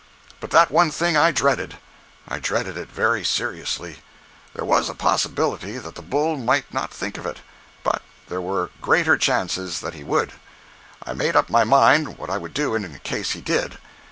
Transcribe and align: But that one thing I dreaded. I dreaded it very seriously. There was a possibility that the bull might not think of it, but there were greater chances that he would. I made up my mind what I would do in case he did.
But 0.39 0.49
that 0.49 0.71
one 0.71 0.89
thing 0.89 1.15
I 1.15 1.29
dreaded. 1.29 1.77
I 2.27 2.39
dreaded 2.39 2.75
it 2.75 2.89
very 2.89 3.23
seriously. 3.23 3.99
There 4.55 4.65
was 4.65 4.89
a 4.89 4.95
possibility 4.95 5.77
that 5.77 5.93
the 5.93 6.01
bull 6.01 6.37
might 6.37 6.73
not 6.73 6.91
think 6.91 7.19
of 7.19 7.27
it, 7.27 7.41
but 7.83 8.01
there 8.27 8.41
were 8.41 8.71
greater 8.81 9.15
chances 9.15 9.79
that 9.81 9.93
he 9.93 10.03
would. 10.03 10.33
I 11.05 11.13
made 11.13 11.35
up 11.35 11.51
my 11.51 11.63
mind 11.65 12.17
what 12.17 12.31
I 12.31 12.39
would 12.39 12.55
do 12.55 12.73
in 12.73 12.97
case 13.03 13.33
he 13.33 13.41
did. 13.41 13.77